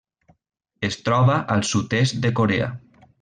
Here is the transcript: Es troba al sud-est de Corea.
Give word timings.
Es 0.89 0.97
troba 1.09 1.37
al 1.57 1.65
sud-est 1.73 2.21
de 2.25 2.33
Corea. 2.41 2.71